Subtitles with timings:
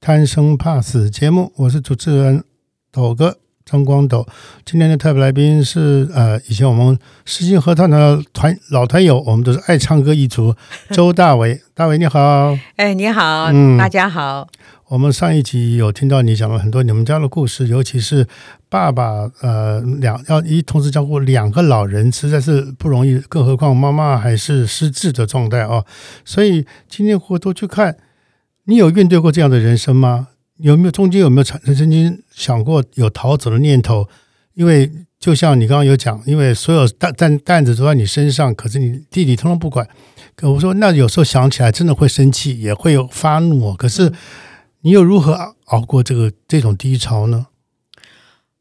[0.00, 2.44] 贪生怕死》节目，我是主持人
[2.92, 4.26] 斗哥张光斗。
[4.64, 10.54] 今天的特别来宾是呃，以前我们诗经合唱团的团老团友，我们都是爱唱歌一族，
[10.92, 11.60] 周大伟。
[11.74, 14.46] 大伟你好，哎，你好，嗯大家好。
[14.86, 18.26] 我们上一集有听到你讲了很多你们家的故事，尤其是
[18.70, 25.84] 爸爸呃两要一同时照顾两个老人，实在是不容易，更何况妈妈还是失智的状态哦。
[26.24, 27.98] 所以今天回头去看，
[28.68, 30.28] 你有面对过这样的人生吗？
[30.58, 34.06] 有没有中间有没有产曾经想过有逃走的念头？
[34.52, 39.88] 因为就像你刚刚有讲，因为所有担担担子都在你身上，可是你弟弟通通不管。
[40.36, 43.74] 可我说，那有时候想起来真的会生气，也会有发怒哦。
[43.78, 44.12] 可是
[44.82, 47.46] 你又如何熬熬过这个这种低潮呢？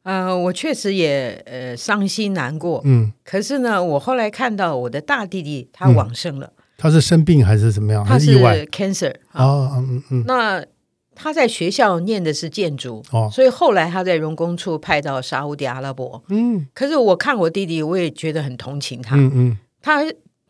[0.03, 8.06] 呃，我确实也呃伤心难过，嗯，可是呢，我后来看到我的大弟弟他嗯往生了，他是生病还是怎么样？
[8.06, 9.44] 他是还意外？cancer 啊。
[9.44, 10.64] 哦，嗯嗯嗯，那
[11.16, 16.22] 他在学校念的是建筑，哦，所以后来他在荣工处派到沙烏地阿拉伯。
[16.30, 19.16] 嗯可是我看我弟弟，我也觉得很同情他。
[19.16, 20.02] 嗯嗯他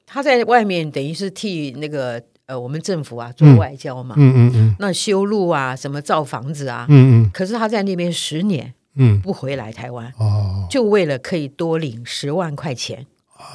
[0.05, 6.85] 他在外面等于是替那个呃我们政府啊做嗯外交嘛，嗯嗯嗯那修路啊，什么造房子啊。
[6.89, 10.11] 嗯嗯可是他在那边十年嗯，不回来台湾。
[10.17, 13.05] 哦，就为了可以多领十万块钱。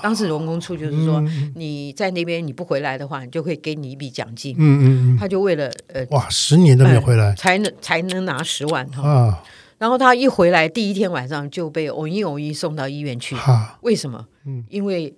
[0.03, 4.55] 当时龙工处就是说，嗯你在那边你不回来的话，你就会给你一笔奖金。
[4.59, 9.09] 嗯嗯嗯，他就为了呃，哇，十年都没有回来才能才能拿十万哈。
[9.09, 9.43] 啊！
[9.79, 13.35] 然后他一回来，第一天晚上就被偶一偶一送到医院去。
[13.37, 14.27] 啊，为什么？
[14.47, 15.15] 嗯因为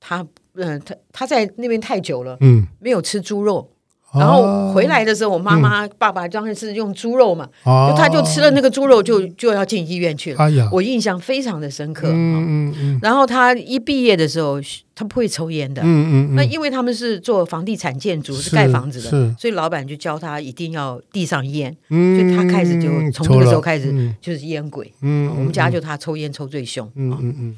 [0.00, 3.70] 他嗯、他他在那边太久了，嗯，没有吃猪肉。
[4.14, 5.60] 然后回来的时候，我妈嗯。
[5.60, 10.38] 妈、爸爸当然是用猪肉嘛，哦，他就吃了那个猪肉就，就要进医院去了。
[10.38, 12.08] 哎呀，我印象非常的深刻。
[12.08, 12.98] 嗯嗯嗯。
[13.02, 14.60] 然后他一毕业的时候，
[14.94, 15.82] 他不会抽烟的。
[15.82, 24.14] 嗯嗯嗯，那因为他们是做房地产建筑，是是盖房子的，所以老板就教他一定要地上烟，嗯，所以他开始就从抽那个时候了开始嗯。
[24.20, 24.92] 就是烟鬼。
[25.00, 26.90] 嗯，我们家就他抽烟抽最凶。
[26.94, 27.56] 嗯啊嗯嗯。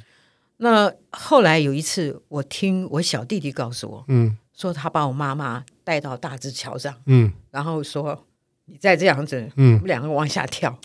[0.58, 7.32] 那后来有一次，我听我小弟弟告诉我嗯说，他把我妈妈带到大直桥上，嗯。
[7.50, 8.24] 然后说
[8.64, 10.76] 你再这样子，我嗯，们两个往下跳。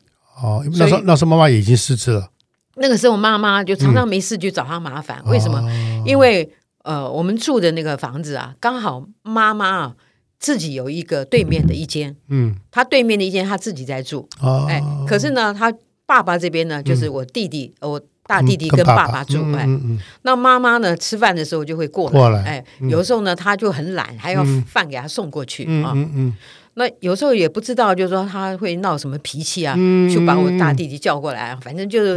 [0.42, 2.30] 哦，那时候那时候妈妈已经失智了，
[2.76, 5.58] 那个时候妈妈就常常没事就找他麻烦，为什么？
[5.60, 6.52] 哦因为
[6.84, 9.96] 呃，我们住的那个房子啊，刚好妈妈啊
[10.40, 12.56] 自己有一个对面的一间，嗯。
[12.72, 15.72] 她对面的一间她自己在住，哦，哎，可是呢，她
[16.08, 19.68] 爸爸这边呢，就是我弟弟，呃我大弟弟嗯跟跟爸爸爸住，哎，
[20.22, 24.64] 那妈妈呢吃饭的时候就会过来，哎，有的时候呢他就很懒，还要嗯。
[24.66, 25.94] 饭给他送过去嗯啊。
[26.76, 32.16] 那有时候也不知道，就是说他会闹什么脾气啊，嗯就把我大弟弟叫过来，反正就是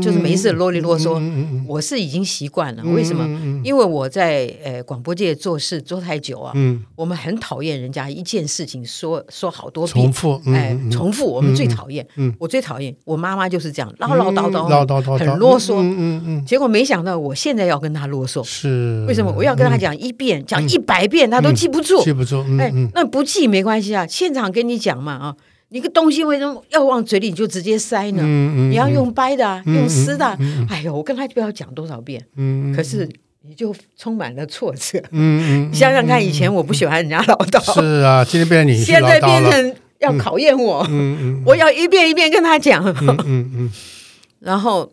[0.00, 1.20] 就是没事啰里啰嗦。
[1.66, 3.24] 我是已经习惯了，为什么？
[3.26, 10.90] 嗯因为我在呃广播界做事做太久啊，嗯，我们很讨厌人家一件事情说说好多遍，重复，嗯哎，嗯。
[10.90, 12.06] 重复，我们最讨厌。
[12.14, 15.74] 嗯我最讨厌我妈妈就是这样唠唠叨叨，唠叨叨，很啰嗦。
[15.78, 19.04] 嗯嗯嗯，结果没想到我现在要跟他啰嗦，是。
[19.08, 19.32] 为什么？
[19.36, 22.02] 我要跟他讲一遍，讲一百遍，他都记不住。
[22.04, 25.36] 记不住，嗯哎嗯，那不记没关系啊，现场跟你讲嘛啊，
[25.70, 28.22] 你个东西为什么要往嘴里就直接塞呢？
[28.22, 30.26] 嗯嗯，你要用掰的啊，嗯用撕的。
[30.68, 33.08] 哎呦，我跟他不要讲多少遍，嗯，可是
[33.42, 35.02] 你就充满了挫折。
[35.10, 41.42] 你想想看，以前我不喜欢人家唠叨，是啊，今天变成你现在变成要考验我，嗯嗯。
[41.44, 42.84] 我要一遍一遍跟他讲。
[42.84, 43.72] 嗯嗯嗯。
[44.40, 44.92] 然后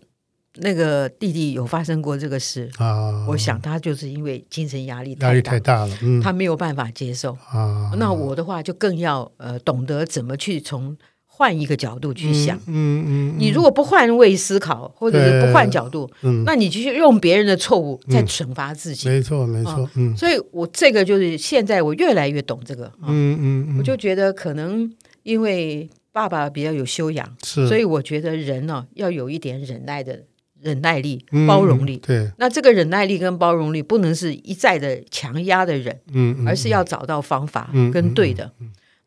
[0.57, 6.21] 那个弟弟有发生过这个事，啊，我想他就是因为精神压力压力太大，了，嗯。
[6.21, 7.33] 他没有办法接受。
[7.49, 10.95] 啊，那我的话就更要呃懂得怎么去从
[11.25, 12.55] 换一个角度去想。
[12.67, 19.09] 嗯嗯，你如果不换位思考，或者是不换角度，嗯，那你就去用别人的错误在惩罚自己。
[19.09, 20.15] 没错没错，嗯。
[20.15, 24.87] 所以我这个就是现在我越来越懂这个啊，嗯嗯，我就觉得可能
[25.23, 30.21] 因为爸爸比较有修养，是，所以我觉得人呢、要有一点忍耐的
[30.63, 31.97] 忍耐力、嗯包容力。
[31.97, 38.51] 对，那这个忍耐力跟包容力不能是一再的强压的忍，嗯，而是要找到方法嗯跟对的。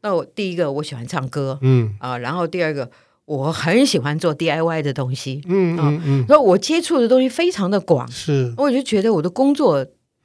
[0.02, 1.94] 那我第一个我喜欢唱歌嗯。
[1.98, 2.88] 啊，然后第二个
[3.24, 9.84] 我很喜欢做 DIY 的东西，嗯嗯嗯，所以我接触的东西非常的广，是，我就觉得我的工作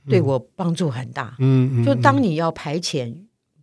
[0.09, 1.35] 对我帮助很大。
[1.39, 3.11] 嗯嗯，就当你要排遣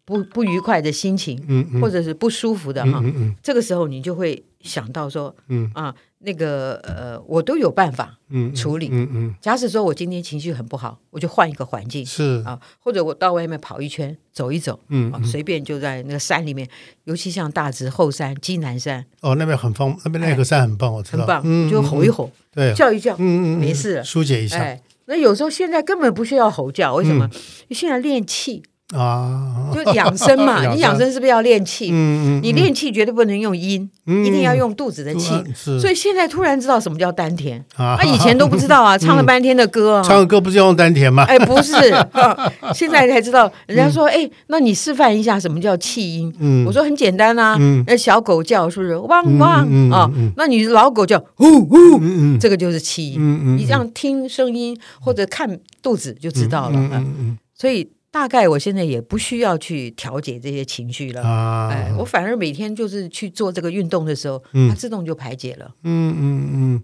[0.08, 5.70] 不不愉快的心情，嗯嗯，或者是不舒服的哈，嗯嗯这个时候你就会想到说嗯。
[5.75, 8.88] 啊，那个呃，我都有办法嗯处理。
[8.90, 9.34] 嗯嗯。
[9.38, 12.43] 假使说我今天情绪很不好，我就换一个环境是。
[12.46, 14.81] 啊，或者我到外面跑一圈，走一走。
[14.88, 16.66] 嗯啊，随便就在那个山里面，
[17.04, 24.02] 尤其像大直后山、基南山，哦那边很方，那边那个山很棒，我知道，很棒，嗯就吼一吼，对，叫一叫，嗯嗯嗯没事了。
[24.02, 24.58] 疏解一下。
[24.58, 27.28] 哎，那有时候现在根本不需要吼叫，为什么？
[27.32, 27.40] 嗯。
[27.70, 28.62] 现在练气
[28.96, 31.90] 啊，就养生嘛， 你养生是不是要练气？
[31.93, 34.25] 嗯嗯，你练气绝对不能用阴，嗯。
[34.25, 35.35] 一定要用肚子的气。
[35.55, 37.99] 是，所以现在突然知道什么叫丹田，啊。
[37.99, 41.25] 啊，以前都不知道啊， 唱了半天的歌啊，唱歌不是要用丹田吗？
[41.29, 43.52] 哎，不是，啊 现在才知道。
[43.67, 46.32] 人家说，哎，那你示范一下什么叫气音？
[46.40, 46.64] 嗯。
[46.64, 48.96] 我说很简单啊嗯，那小狗叫是不是？
[48.96, 50.32] 汪汪啊嗯？
[50.37, 52.38] 那你老狗叫呼呼，嗯嗯。
[52.40, 53.17] 这个就是气音。
[53.19, 56.76] 嗯嗯，你这样听声音或者看肚子就知道了。
[56.76, 57.38] 嗯啊嗯。
[57.55, 57.87] 所以
[58.18, 61.22] 大概我现在也不需要去调节这些情绪了。
[61.70, 65.70] 哎，我反而每天就是去做这个运动的时候，嗯它自动就排解了。
[65.84, 66.82] 嗯嗯嗯。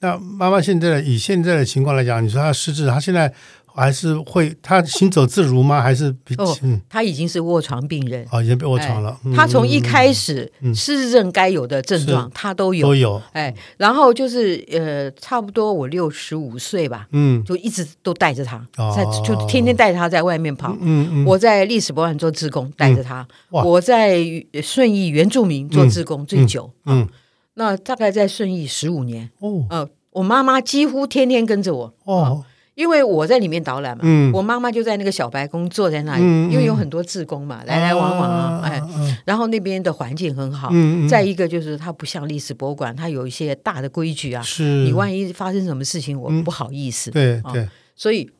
[0.00, 3.34] 那妈妈现在以现在的情况来讲，你说她失智，她现在
[3.78, 5.80] 还是会，他行走自如吗？
[5.80, 6.80] 还是比哦嗯。
[6.88, 8.26] 他已经是卧床病人。
[8.32, 9.18] 哦，已经被卧床了。
[9.24, 9.32] 嗯。
[9.34, 10.74] 他从一开始嗯。
[10.74, 12.88] 失智症该有的症状，他都有。
[12.88, 12.94] 都。
[12.94, 17.42] 有，哎，然后就是呃，差不多我六十五岁吧，嗯。
[17.44, 18.92] 就一直都带着他，哦。
[18.96, 20.76] 在就天天带着他在外面跑。
[20.80, 23.62] 嗯嗯，我在历史博物馆做志工，带着他；哇。
[23.62, 24.18] 我在
[24.62, 27.08] 顺义原住民做志工最久，嗯。
[27.54, 29.30] 那大概在顺义十五年。
[29.40, 29.64] 哦。
[29.70, 32.44] 呃，我妈妈几乎天天跟着我，哦
[32.78, 34.02] 因为我在里面导览嘛。
[34.04, 40.68] 嗯我妈妈就在那个小白宫坐在那里，嗯嗯因为有很多志工嘛，来来往往啊，哎，嗯然后那边的环境很好。
[40.70, 47.10] 嗯嗯再一个就是它不像历史博物馆，它有一些大的规矩啊，是你万一发生什么事情，我嗯不好意思。
[47.10, 48.30] 啊对对所以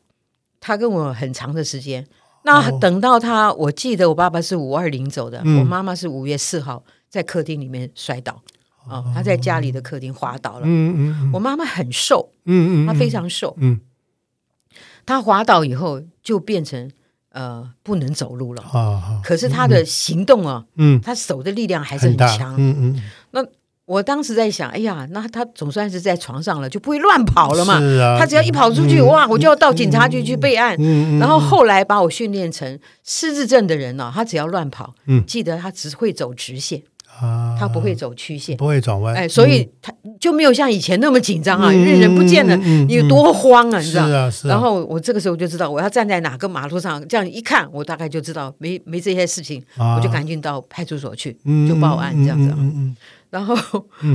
[0.61, 2.07] 他跟我很长的时间。
[2.43, 8.41] 那等到他，我记得我爸爸是五二零走的，嗯我妈妈是五月四号在客厅里面摔倒，
[8.87, 10.61] 啊、她在家里的客厅滑倒了。
[10.63, 13.77] 嗯嗯我妈妈很瘦，嗯嗯，她非常瘦，嗯
[15.09, 16.91] 她滑倒以后就变成
[17.31, 18.61] 呃不能走路了。
[18.61, 22.53] 啊可是他的行动啊，嗯他手的力量还是很强。
[22.59, 23.43] 嗯嗯那
[23.85, 27.79] 我当时在想，哎呀，那他总算是在床上了，就不会乱跑了嘛。
[27.79, 30.77] 是啊，她只要一跑出去，嗯哇，我就要到警察局去备案。
[31.19, 36.83] 然后后来把我训练成失智症的人呢、他只要乱跑，嗯记得他只会走直线，
[37.21, 38.55] 啊，他不会走曲线。
[38.57, 44.03] 不会转弯，哎，所以他就没有像以前那么紧张啊，嗯因为人不见了，你有多慌啊，你知道？
[44.03, 52.55] 啊是啊，然后我这个时候就知道我要站在哪个马路上，这样一看，我大概就知道没没这些事情，啊我就赶紧到派出所去，嗯就报案这样子啊。
[52.59, 52.95] 嗯嗯
[53.29, 53.55] 然后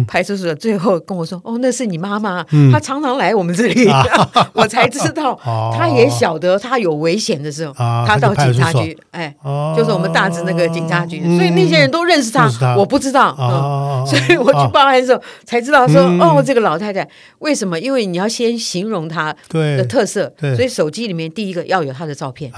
[0.09, 2.73] 派出所最后跟我说：“哦，那是你妈妈，嗯。
[2.73, 3.89] 她常常来我们这里。
[4.53, 5.73] 我才知道， 哦。
[5.77, 9.75] 她也晓得她有危险的时候，啊她到警察局，哎，哦。
[9.77, 14.05] 就是我们大直那个警察局，嗯所以那些人都认识她我不知道。
[14.07, 16.21] 所以我去报案的时候才知道说，嗯。
[16.21, 17.09] 哦，这个老太太
[17.39, 17.79] 为什么？
[17.79, 22.51] 因为你要先形容她的特色，所以手机里面第一个要有她的照片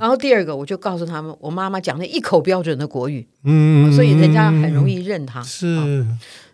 [0.00, 5.42] 然后第二个我就告诉他们，我妈妈讲的一口标准的国语，嗯，所以人家很容易认她。
[5.60, 6.06] 是。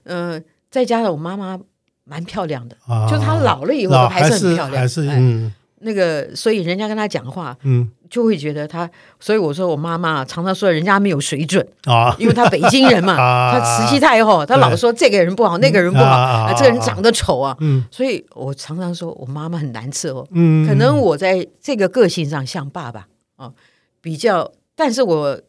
[0.04, 1.58] 嗯，再加上我妈妈
[2.04, 5.16] 蛮漂亮的，啊，就她老了以后还是很漂亮，还是哎。
[5.18, 5.52] 嗯。
[5.80, 7.88] 那个，所以人家跟她讲话嗯。
[8.08, 8.88] 就会觉得她，
[9.18, 13.58] 所以我说我妈妈常常说人家没有水准，啊，因为她北京人嘛， 啊。
[13.58, 17.84] 她慈禧太后，她老说这个人不好，那个人不好，啊，这个人长得丑啊，嗯。
[17.90, 23.52] 所以我常常说我妈妈很难伺候，嗯，可能我在这个个性上像爸爸啊，
[24.00, 25.40] 比较，但是我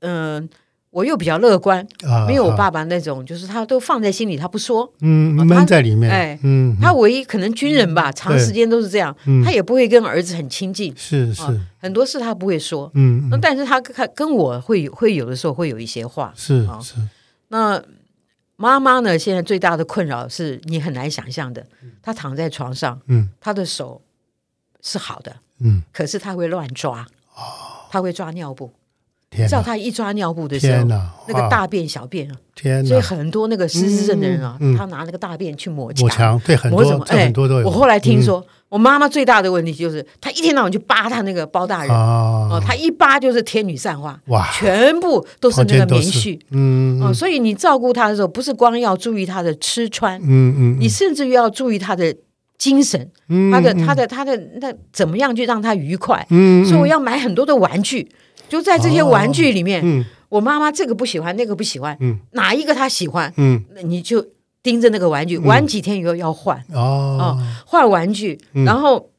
[0.00, 0.48] 嗯。
[0.94, 4.88] 我又比较乐观，啊没有我爸爸那种，就是他都放在心里，他不说。
[5.00, 9.42] 嗯啊闷在里面，哎嗯，他唯一可能军人吧，长时间都是这样，嗯。
[9.44, 11.42] 他也不会跟儿子很亲近，是是。
[11.42, 12.90] 啊很多事他不会说。
[12.94, 16.26] 嗯那但是他跟跟我会会有的时候会有一些话。
[16.26, 16.32] 啊。
[16.36, 16.64] 是。
[16.80, 16.94] 是
[17.48, 17.82] 那
[18.56, 19.18] 妈妈呢？
[19.18, 21.66] 现在最大的困扰是你很难想象的，
[22.00, 23.28] 她躺在床上，嗯。
[23.40, 24.00] 她的手
[24.80, 27.04] 是好的，嗯，可是她会乱抓，
[27.90, 28.72] 她会抓尿布。
[29.34, 29.48] 天哪。
[29.48, 34.76] 照她一抓尿布的时候，天哪，那个大便小便啊，天，所以很多那个失智症的人啊，嗯嗯。
[34.76, 37.04] 他拿那个大便去抹抹墙对很多抹什么？
[37.08, 42.48] 哎很多都有，我后来听说，我妈妈最大的问题就是，她一天到晚就扒她那个包大人，啊。
[42.50, 44.48] 哦，她一扒就是天女散花，哇。
[44.52, 46.38] 全部都是那个棉絮。
[46.50, 52.14] 嗯哦，所以你照顾她的时候，不是光要注意她的吃穿，嗯嗯你甚至于要注意她的
[52.58, 56.26] 精神，嗯她的她的她的那怎么样去让她愉快。
[56.30, 56.64] 嗯。
[56.64, 58.08] 所以我要买很多的玩具，
[58.48, 60.04] 就在这些玩具里面，嗯。
[60.30, 62.18] 我妈妈这个不喜欢，那个不喜欢，嗯。
[62.32, 63.62] 哪一个她喜欢，嗯。
[63.74, 64.26] 那你就
[64.62, 66.60] 盯着那个玩具，玩几天以后要换。
[66.72, 67.40] 哦。
[67.64, 69.10] 换玩具，然后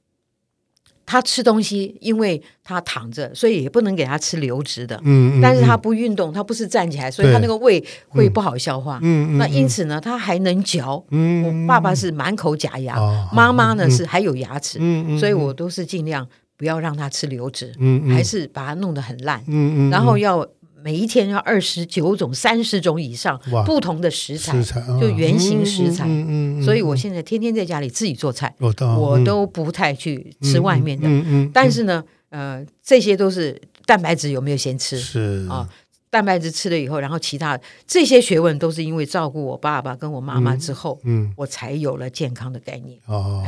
[1.05, 4.99] 她吃东西，因为她躺着，所以也不能给她吃流质的。
[5.05, 8.99] 嗯嗯，但是她不运动，她不是站起来，所以她那个胃会不好消化。
[9.37, 11.01] 那因此呢，她还能嚼。
[11.11, 14.79] 嗯，我爸爸是满口假牙，哦妈妈呢是还有牙齿，
[15.17, 19.43] 所以我都是尽量不要让他吃流质，嗯嗯还是把它弄得很烂。
[19.47, 20.47] 嗯嗯，然后要
[20.83, 31.07] 每一天要二十九种、三十种以上不同的食材食，材就原形食材嗯嗯嗯，所以我现在天天在家里自己做菜，我都我都不太去吃外面的。
[31.07, 35.67] 嗯嗯，但是呢，呃，这些都是蛋白质有没有先吃是啊？
[36.15, 42.97] 蛋白质吃了以后，然后其他这些学问都是因为照顾我爸爸跟我妈妈之后，嗯我才有了健康的概念。
[43.05, 43.43] 哦，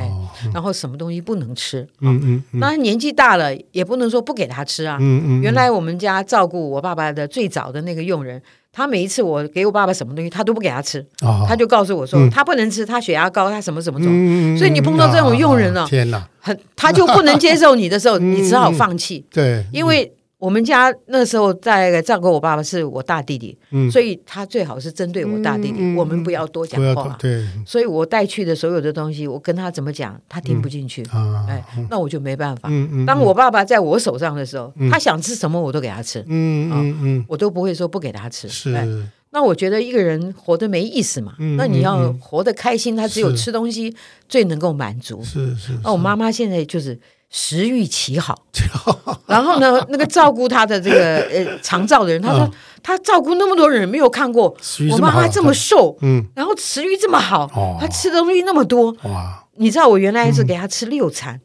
[0.54, 1.88] 然后什么东西不能吃？
[2.00, 4.98] 啊嗯嗯嗯那年纪大了也不能说不给他吃啊。
[5.00, 8.42] 嗯嗯，原来我们家照顾我爸爸的最早的那个佣人，
[8.74, 20.12] 他每一次我给我爸爸什么东西，他都不给他吃，哦他就告诉我说、他不能吃，他血压高，他什么什么种，嗯，所以你碰到这种佣人呢天哪，很他就不能接受你的时候， 你只好放弃，对，因为。
[20.40, 23.90] 我们家那时候在照顾我爸爸是我大弟弟，嗯。
[23.90, 27.18] 所以他最好是针对我大弟弟，我们不要多讲话。
[27.20, 27.44] 对。
[27.66, 31.04] 所以我带去的所有的东西，我跟他怎么讲，他听不进去。
[31.06, 32.70] 啊，哎，那我就没办法。
[33.06, 37.26] 当我爸爸在我手上的时候，他想吃什么我都给他吃，嗯嗯嗯。
[37.28, 38.48] 我都不会说不给他吃。
[38.48, 38.74] 是。
[38.74, 38.88] 哎。
[39.30, 43.94] 那我觉得一个人活得没意思嘛，嗯那你要活得开心，他只有吃东西
[44.30, 45.22] 最能够满足。
[45.22, 46.98] 是是，那我妈妈现在就是
[47.30, 48.44] 食欲奇好，
[49.28, 52.50] 然后呢，那个照顾他的这个呃长照的人，他说
[52.82, 54.56] 他照顾那么多人，没有看过
[54.92, 56.26] 我妈妈这么瘦，嗯。
[56.36, 58.96] 然后食欲这么好哦，她吃的东西那么多。
[59.04, 59.44] 哇。
[59.60, 61.42] 你知道我原来是给他吃六餐，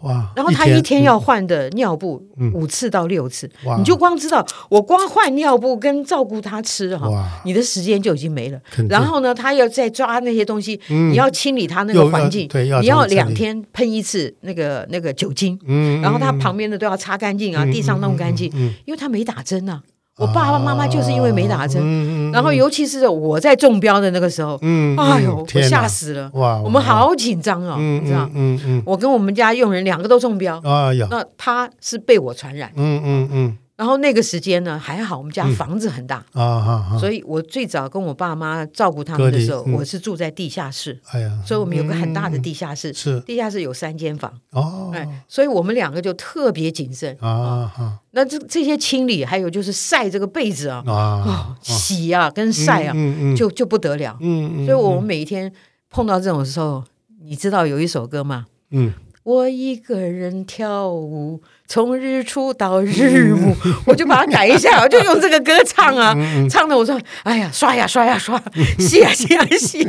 [0.00, 2.50] 哇，然后他一天要换的尿布嗯。
[2.52, 3.76] 五次到六次，哇。
[3.76, 7.08] 你就光知道我光换尿布跟照顾他吃哈，
[7.44, 8.60] 你的时间就已经没了。
[8.88, 11.10] 然后呢，他要再抓那些东西，嗯。
[11.10, 19.82] 你要清理他那个环境，对要你要两天喷一次那个那个酒精，嗯，然后他旁边的都要擦干净啊，嗯地上弄干净，嗯，因为他没打针啊。
[20.20, 28.54] 我爸爸妈妈就是因为没打针，嗯嗯然后尤其是我在中标的那个时候，嗯，哎呦，我吓死了，哇，我们好紧张哦，嗯你知道嗯。
[28.54, 32.70] 嗯嗯我跟我们家佣人两个都中标，哎呀，那他是被我传染。
[32.76, 39.72] 嗯嗯嗯然后那个时间呢，还好我们家房子很大，啊所以我最早跟我爸妈照顾他们的时候，嗯。
[39.72, 43.18] 我是住在地下室，哎呀，所以我们有个很大的地下室，是。
[43.20, 44.90] 地下室有三间房，哦。
[44.92, 47.16] 哎，所以我们两个就特别谨慎。
[47.22, 47.98] 啊哈。
[48.10, 50.92] 那这这些清理，还有就是晒这个被子啊，啊
[51.26, 52.94] 哦，洗啊跟晒啊，
[53.34, 54.14] 就就不得了。
[54.20, 55.50] 嗯嗯，所以我们每一天
[55.88, 56.84] 碰到这种时候，
[57.22, 58.44] 你知道有一首歌吗？
[58.72, 58.92] 嗯。
[59.22, 63.54] 我一个人跳舞，从日出到日暮，
[63.86, 66.12] 我就把它改一下， 我就用这个歌唱啊，
[66.50, 68.42] 唱的我说，哎呀，刷呀刷呀刷，
[68.76, 69.88] 洗呀洗呀洗，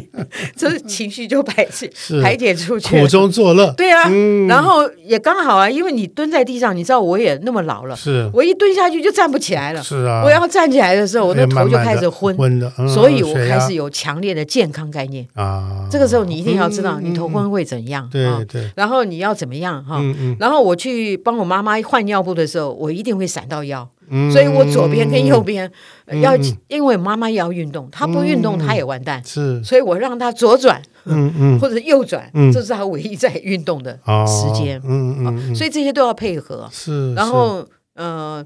[0.56, 3.02] 这情绪就排解排解出去。
[3.02, 3.08] 苦。
[3.08, 4.46] 中作乐，对啊，嗯。
[4.48, 8.30] 然后也刚好啊，因为你蹲在地上，你知道我也那么老了，是。
[8.32, 9.82] 我一蹲下去就站不起来了。
[9.82, 15.26] 是啊，我要站起来的时候，我的哎头就开始昏，昏的，嗯所以我开始有强烈的健康概念。
[15.34, 20.00] 啊，这个时候你一定要知道，嗯你头昏会怎样，对啊对，然后你要怎么样哈。
[20.38, 25.72] 然后我去帮我妈妈换尿布的时候，我一定会闪到腰，嗯，所以我左边跟右边
[26.06, 36.68] 呃要嗯，因为妈妈也要运动，她不运动她也完蛋，是，所以我让她左转嗯嗯，或者右转嗯，这是她唯一在运动的哦时间，嗯嗯嗯，所以这些都要配合。
[36.72, 37.64] 是，然后
[37.94, 38.44] 呃，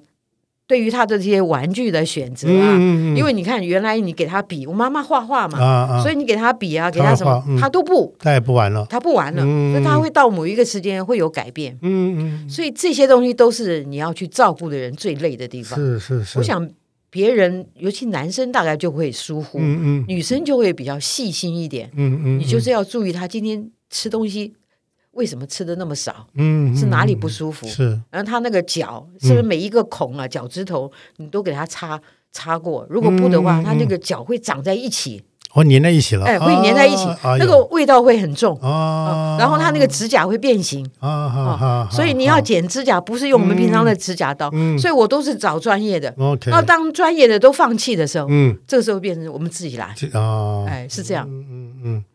[0.68, 9.72] 对于他的这些玩具的选择因为你看原来你给他笔，我妈妈画画嘛，所以你给他笔啊，给她她什么他都不，他也不玩了，他不玩了，嗯。
[9.74, 11.78] 所以她会到某一个时间会有改变。
[11.82, 15.78] 嗯嗯，所以这些东西都是你要去照顾的人最累的地方。
[15.78, 16.68] 是是是，我想
[17.12, 20.06] 别人，尤其男生大概就会疏忽，嗯嗯。
[20.08, 21.92] 女生就会比较细心一点。
[21.96, 24.54] 嗯嗯，你就是要注意他今天吃东西
[25.16, 28.00] 为什么吃的那么少，嗯是哪里不舒服，是。
[28.12, 32.00] 然后他那个脚是不是每一个孔啊、脚趾头你都给他擦
[32.32, 32.86] 擦过？
[32.90, 38.58] 如果不的话，嗯他那个脚会长在一起，哦粘在一起了，哎，会粘在一起，啊那个味道会很重。
[38.60, 44.78] 啊，然后他那个指甲会变形，啊所以你要剪指甲，不是用我们平常的指甲刀，嗯。
[44.78, 46.14] 所以我都是找专业的。
[46.18, 48.58] OK，那当专业的都放弃的时候，嗯。
[48.68, 52.06] 这个时候变成我们自己来，啊，哎，是这样，嗯嗯嗯。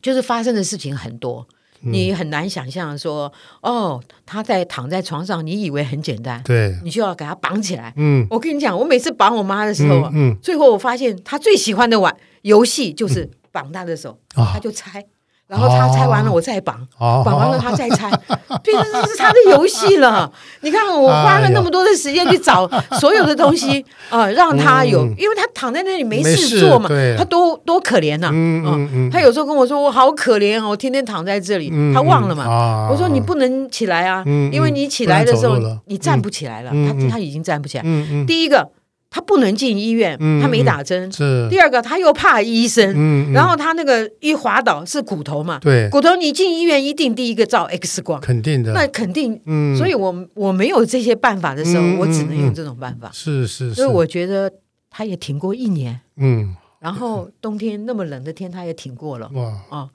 [0.00, 1.46] 就是发生的事情很多，
[1.80, 7.92] 你很难想象说，哦，他在躺在床上，你以为很简单，对，你就要给他绑起来。
[7.96, 8.26] 嗯。
[8.30, 14.52] 我跟你讲，我每次绑我妈的时候啊，嗯最后我发现他最喜欢的玩游戏就是绑她的手，啊。
[14.54, 15.04] 她就猜。
[15.48, 18.10] 然后他哦拆完了我再绑，哦，绑完了他再拆，
[18.64, 20.30] 对，这是他的游戏了。
[20.62, 25.14] 你看我花了那么多的时间去找所有的东西 啊、让他有，嗯。
[25.16, 31.70] 因为他躺在那里没没事事做嘛，他多多可怜呐、嗯嗯嗯，他有时候跟我说：“我好可怜哦，我天天躺在这里。
[31.72, 32.44] 嗯他忘了嘛？
[32.44, 32.88] 啊。
[32.90, 36.70] 我说：“你不能起来啊，因为你起来的时候你站不起来了。
[36.70, 37.82] 他他已经站不起来。
[37.86, 38.26] 嗯嗯。
[38.26, 38.68] 第一个，
[39.08, 43.32] 他不能进医院，嗯他没打针；是，第二个，他又怕医生，嗯，嗯。
[43.32, 49.40] 然后他那个一滑倒是骨头嘛，对，骨头你进医院一定第一个照 X 光，肯定的，那肯定。
[49.46, 53.10] 嗯，所以我我没有这些办法的时候，嗯我只能用这种办法。
[53.12, 54.52] 是是是，所以我觉得
[54.90, 56.56] 他也挺过一年，嗯。
[56.78, 59.28] 然后冬天那么冷的天他也挺过了。
[59.32, 59.88] 哇，啊。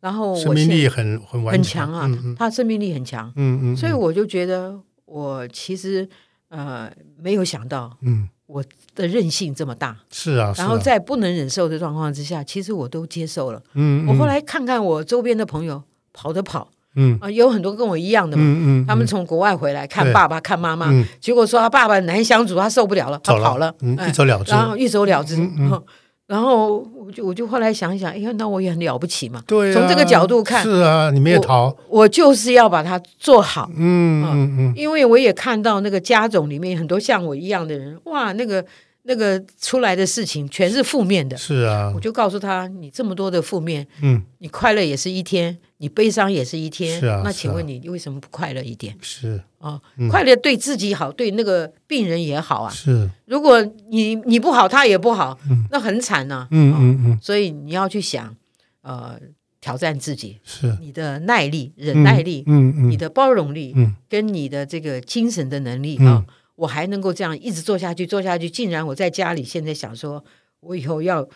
[0.00, 6.06] 然后我生命力很很很强强啊他生命力很强，嗯嗯，所以我就觉得我其实
[6.50, 6.88] 呃
[7.20, 13.60] 没有想到嗯我的韧性这么大，是啊，然后在不能忍受的状况之下，其实我都接受了。
[13.74, 17.18] 嗯，我后嗯来看看我周边的朋友跑的跑嗯。
[17.20, 18.42] 啊，有很多跟我一样的嘛。
[18.44, 21.04] 嗯嗯，他们从国外回来看爸爸看妈妈，嗯。
[21.20, 25.36] 结果说他爸爸难相处，他受不了了，他跑了，嗯，哎一走了之，然后一走了之。
[26.26, 29.40] 然后我就我就后来想一想，哎呀，那我也很了不起嘛。
[29.46, 38.64] 对啊，从这个角度看是啊，你没有逃，我就是要把它做好，嗯嗯嗯，因为我也看到那个家种里面很多像我一样的人，哇，那个
[39.06, 41.36] 那个出来的事情全是负面的。
[41.36, 41.92] 是啊。
[41.94, 44.22] 我，就告诉他，你这么多的负面，嗯。
[44.38, 47.00] 你快乐也是一天，你悲伤也是一天。
[47.00, 48.96] 是啊那请问你为什么不快乐一点？
[49.00, 49.40] 是。
[49.58, 50.08] 啊、嗯。
[50.08, 52.70] 快乐对自己好，对那个病人也好啊。
[52.70, 55.38] 是，如果你你不好，他也不好，
[55.70, 57.18] 那很惨呐、嗯嗯嗯。
[57.22, 58.36] 所以你要去想，
[58.82, 59.18] 呃，
[59.60, 62.90] 挑战自己，是，你的耐力、忍耐力，嗯嗯。
[62.90, 63.94] 你的包容力，嗯。
[64.08, 66.06] 跟你的这个精神的能力嗯。
[66.06, 66.24] 啊，
[66.56, 68.50] 我还能够这样一直做下去，做下去。
[68.50, 70.24] 竟然我在家里现在想说，
[70.60, 71.26] 我以后要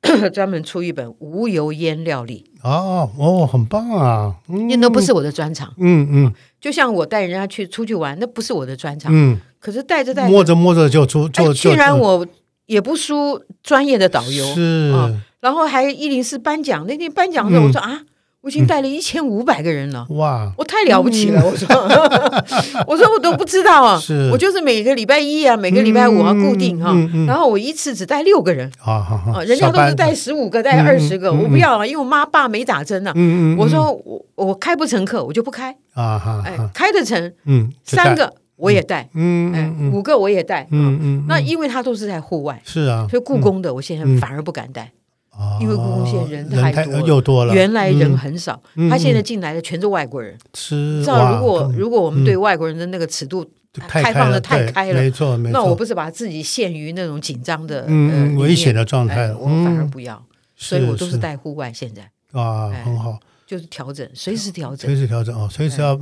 [0.32, 5.74] 专门出一本无油烟料理，哦哦，很棒啊，嗯那都不是我的专长。
[5.78, 9.10] 嗯嗯就像我带人家去出去玩，那不是我的专长。
[9.14, 12.26] 嗯，可是带着带着，摸着摸着就出哎就就竟然我
[12.66, 16.84] 也不输专业的导游，是啊然后还一零四颁奖。
[16.86, 18.02] 那天颁奖的时候，嗯我说啊，
[18.48, 20.06] 我已经带了一千五百个人了。
[20.08, 21.42] 哇，我太了不起了！
[21.44, 21.68] 我说，
[22.88, 24.00] 我说我都不知道啊，
[24.32, 28.72] 我就是每个礼拜一啊，每个礼拜五啊嗯固定哈、嗯嗯然后我一次只带六个人。
[28.82, 33.12] 啊，，人家都是带十五个、带嗯二十个，嗯我不要啊，因为我妈爸没打针啊。
[33.14, 33.58] 嗯嗯，嗯。
[33.58, 39.92] 我说我我开不成课，我就不开，啊哈哎，，开得成嗯，三个我也带，哎嗯。
[39.92, 40.66] 五个我也带。
[40.70, 44.14] 嗯嗯，那嗯因为他都是在户外，是啊，所以故宫的我现嗯。
[44.18, 44.90] 在反而不敢带，
[45.38, 48.18] 哦因为故宫现在人人太多了又多了，原来人嗯。
[48.18, 48.90] 很少，嗯。
[48.90, 50.36] 他现在进来的全是外国人。
[50.54, 59.90] 是知道如果如果我们对外国人的那个尺度太开放的太开了没错没错，那我不是把自己陷于那种紧张的嗯呃危险的状态哎，我反而嗯。
[59.90, 60.20] 不要，
[60.56, 64.96] 所以我都是带户外，现在啊，哎很好，就是调整，随时调整随。
[64.96, 65.98] 时调整哦，随时要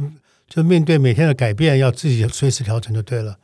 [0.48, 3.36] 就面对每天的改变，要自己随时调整就对了。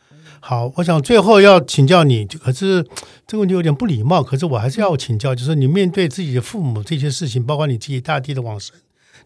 [0.44, 2.82] 好，我想最后要请教你，可是
[3.28, 8.74] 这个问题有点不礼貌，可是我还是要请教，就是你面对自己的父母这些事情，包括你自己大地的往生，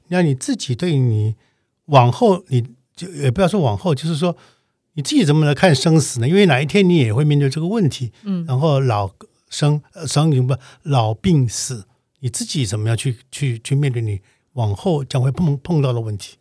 [0.09, 1.35] 那你自己对你
[1.87, 2.63] 往后，你
[2.95, 4.37] 就也不要说往后，就是说
[4.93, 6.29] 你自己怎么来看生死呢？
[6.29, 9.11] 因为哪一天你也会面对这个问题，嗯，然后老
[9.49, 11.87] 生呃生不老病死，
[12.21, 14.21] 你自己怎么样去去去面对你
[14.53, 16.37] 往后将会碰碰到的问题？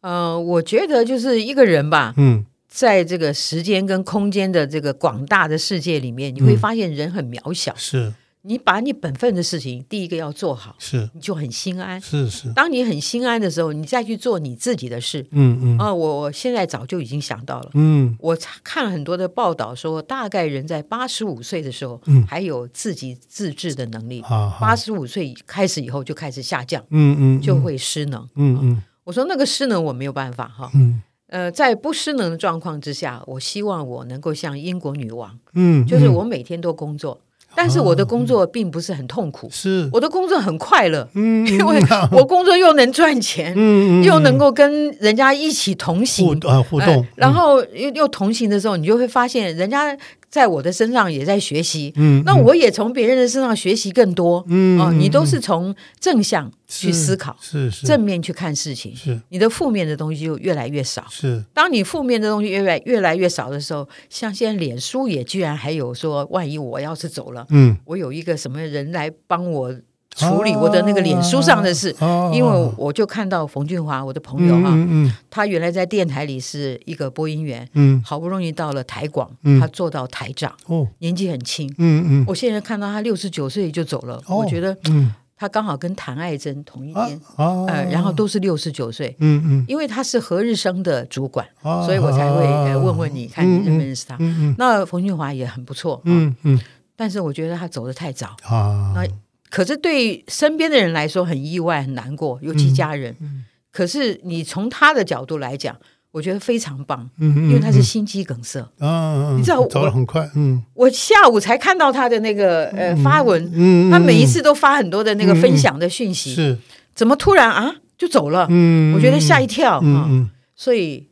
[0.00, 2.46] 呃，我觉得就是一个人吧，嗯
[2.78, 7.74] 在这个时间跟空间的这个广大的世界里面，你会嗯发现人很渺小。
[7.74, 12.00] 是你把你本分的事情第一个要做好，是你就很心安。
[12.00, 15.26] 是是，当你很心安的时候，你再去做你自己的事。
[15.32, 17.70] 嗯嗯啊、我我现在早就已经想到了。
[17.74, 24.22] 嗯我看了很多的报道说，大概人在八十五岁的时候，嗯还有自己自制的能力。
[24.60, 28.22] 八十五岁开始以后就开始下降，嗯嗯就会失能。
[28.36, 37.20] 嗯嗯我说那个失能我没有办法哈，嗯呃，在不失能的状况之下，我希望我能够像英国女王，嗯，就是我每天都工作，
[37.54, 41.80] 但是我的工作并不是很痛苦，是我的工作很快乐，嗯，因为
[42.12, 49.94] 我工作又能赚钱，嗯嗯又能够跟人家一起同行互，啊互哎动，然后又又同行的时候，你就会发现人家
[50.30, 54.44] 在我的身上也在学习，嗯，那我也从别人的身上学习更多。
[54.48, 59.18] 嗯哦，你都是从正向去思考，是是正面去看事情，是。
[59.30, 61.06] 你的负面的东西就越来越少。
[61.10, 61.42] 是。
[61.54, 67.76] 当你负面的东西越来越来越少的时候，像现在脸书也居然还有说，万一我要是走了，嗯。
[67.86, 69.74] 我有一个什么人来帮我
[70.18, 71.94] 处理我的那个脸书上的事。
[72.00, 78.02] 哦因为我就看到冯俊华，我的朋友哈、嗯嗯他原来在电台里是一个播音员，嗯。
[78.04, 79.60] 好不容易到了台广，嗯。
[79.60, 80.86] 他做到台长，哦。
[80.98, 81.72] 年纪很轻。
[81.78, 82.24] 嗯嗯。
[82.26, 85.12] 我现在看到他六十九岁就走了，哦我觉得嗯。
[85.40, 94.16] 他刚好跟谭爱珍同一啊天，啊，呃，然后都是六十九岁，嗯嗯，因为他是何日生的主管，啊所以我才会呃问问你，看你认不认识他。
[94.18, 94.54] 嗯嗯。
[94.58, 96.60] 那冯俊华也很不错，嗯嗯。
[96.96, 98.34] 但是我觉得他走的太早。
[98.42, 99.06] 啊，那
[99.50, 103.16] 可是对身边的人来说很意外、很难过，尤其家人。
[103.20, 103.44] 嗯。
[103.70, 105.76] 可是你从他的角度来讲，
[106.10, 108.60] 我觉得非常棒，嗯嗯，因为他是心肌梗塞。
[108.78, 110.62] 啊，你知道我走得很快，嗯。
[110.74, 116.58] 我下午才看到他的那个呃发文，嗯，他每一次都发很多的那个分享的讯息，是，
[116.94, 118.46] 怎么突然啊就走了？
[118.50, 120.28] 嗯，我觉得吓一跳嗯。
[120.56, 121.06] 所以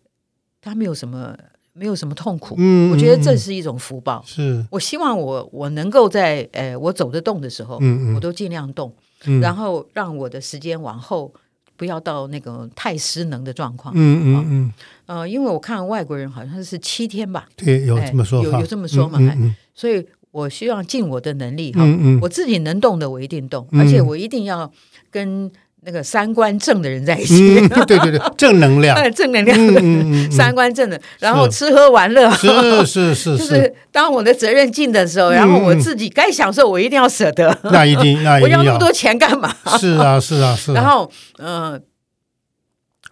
[0.61, 1.37] 他没有什么
[1.77, 4.25] 没有什么痛苦，嗯，我觉得这是一种福报。
[4.27, 8.15] 是，我希望我我能够在呃我走得动的时候，嗯嗯。
[8.15, 8.91] 我都尽量动，
[9.27, 9.41] 嗯。
[9.41, 11.31] 然后让我的时间往后
[11.77, 13.93] 不要到那个太失能的状况。
[13.95, 14.73] 嗯嗯嗯，
[15.05, 19.57] 呃，因为我看外国人好像是七天吧，对，有哎这么说法，有有这么说嘛哎嗯嗯。
[19.75, 21.83] 所以我希望尽我的能力哈，
[22.23, 23.81] 我自己能动的我一定动，嗯。
[23.81, 24.73] 而且我一定要
[25.11, 25.51] 跟
[25.87, 32.29] 那个三观正的人在一起，嗯，对对对， 正能量，正能量的、嗯嗯嗯嗯三观正的，然后吃喝玩乐。
[32.33, 37.57] 是是是，就是是当我的责任尽的时候，然后我自己该享受，我一定要舍得。
[37.63, 39.55] 那一定那一定我要那么多钱干嘛？
[39.79, 41.81] 是啊是啊是啊，然后，呃，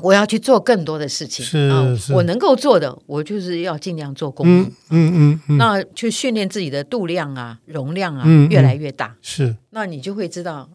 [0.02, 1.46] 我要去做更多的事情。
[1.46, 4.50] 是啊是我能够做的，我就是要尽量做公益。
[4.50, 9.14] 嗯嗯嗯嗯，那去训练自己的度量啊、容量啊，嗯嗯越来越大。
[9.22, 10.70] 是那你就会知道，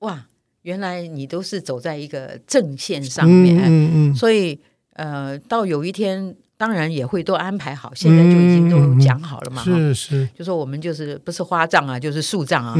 [0.00, 0.26] 哇，
[0.68, 3.58] 原来你都是走在一个正线上面。
[3.58, 4.60] 哎嗯嗯所以，
[4.92, 9.62] 呃，到有一天，当然也会都安排好，现在就已经都讲好了嘛。
[9.64, 12.74] 是是，就说我们就是不是花账啊，就是树账啊。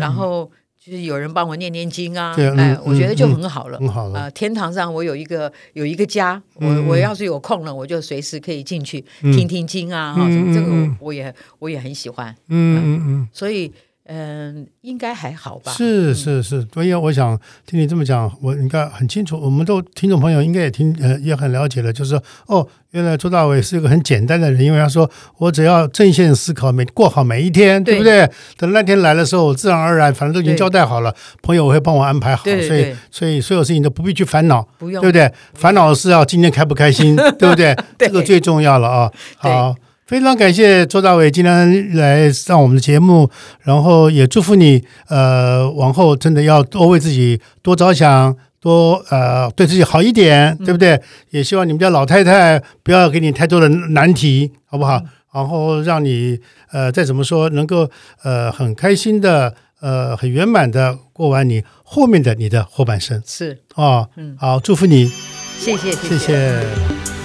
[0.00, 0.50] 然后
[0.84, 3.78] 就是有人帮我念念经啊，嗯哎嗯，我觉得就嗯很好了。
[3.78, 13.28] 很好了啊，天堂上我有一个有一个家，我嗯我要是有空了，我就随时可以进去嗯听听经啊，哈，嗯什么这个我也我也很喜欢，嗯嗯嗯。
[13.32, 13.70] 所以
[14.08, 15.72] 嗯，应该还好吧？
[15.72, 28.30] 是是是，所以我想听你这么讲，我应该很清楚，我们都听众朋友应该也听呃也很了解了，就是说哦，原来周大伟是一个很简单的人，因为他说我只要正线思考，每过好每一天，对对不对？
[28.56, 35.32] 等那天来的时候，我自然而然反正都已经交代好了，朋友会帮我安排好，所以所以所有事情都不必去烦恼，不用对不对？
[35.54, 37.74] 烦恼的是要今天开不开心， 对不对？
[37.98, 39.12] 对这个最重要了啊！
[39.36, 39.74] 好。
[40.06, 43.28] 非常感谢周大伟今天来上我们的节目，
[43.62, 51.00] 然后也祝福你，呃，往后真的要多为自己多着想，多呃对自己好一点，对不对？
[51.30, 55.02] 也希望你们家老太太不要给你太多的难题，好不好？
[55.34, 56.38] 然后让你
[56.70, 57.90] 呃再怎么说能够
[58.22, 64.08] 呃很开心的呃很圆满的过完你后面的你的后半生是，哦。
[64.14, 65.10] 嗯好，祝福你，
[65.58, 66.60] 谢谢谢谢。
[66.60, 67.15] 好，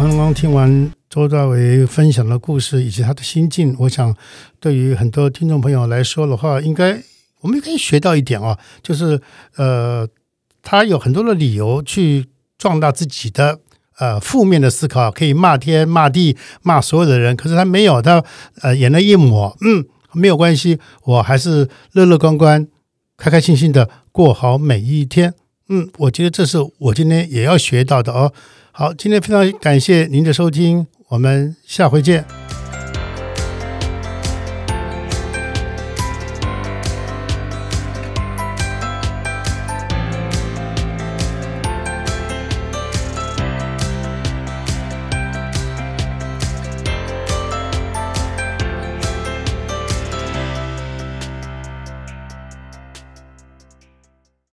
[0.00, 4.16] 刚刚听完周大为分享的故事以及他的心境，我想
[4.58, 6.98] 对于很多听众朋友来说的话，应该
[7.42, 9.20] 我们也可以学到一点啊，就是
[9.56, 10.08] 呃，
[10.62, 12.24] 他有很多的理由去
[12.56, 13.60] 壮大自己的
[13.98, 18.24] 呃负面的思考，可以骂天骂地骂所有的人，可是他没有，他
[18.62, 19.84] 呃眼泪一抹，嗯，
[20.14, 22.66] 没有关系，我还是乐乐观观、
[23.18, 25.34] 开开心心的过好每一天。
[25.68, 28.32] 嗯，我觉得这是我今天也要学到的哦。
[28.72, 32.39] 好，今天非常感谢您的收听，我们下回见。